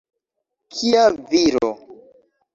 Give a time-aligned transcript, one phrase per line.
[0.77, 1.71] Kia viro!